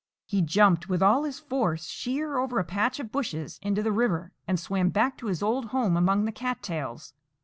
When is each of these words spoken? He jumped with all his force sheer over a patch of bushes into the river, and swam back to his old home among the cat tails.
He 0.25 0.41
jumped 0.41 0.89
with 0.89 1.03
all 1.03 1.25
his 1.25 1.37
force 1.37 1.85
sheer 1.85 2.39
over 2.39 2.57
a 2.57 2.63
patch 2.63 2.99
of 2.99 3.11
bushes 3.11 3.59
into 3.61 3.83
the 3.83 3.91
river, 3.91 4.31
and 4.47 4.59
swam 4.59 4.89
back 4.89 5.15
to 5.19 5.27
his 5.27 5.43
old 5.43 5.65
home 5.65 5.95
among 5.95 6.25
the 6.25 6.31
cat 6.31 6.63
tails. 6.63 7.13